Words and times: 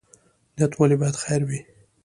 نیت 0.57 0.71
ولې 0.75 0.95
باید 1.01 1.15
خیر 1.23 1.41
وي؟ 1.47 1.59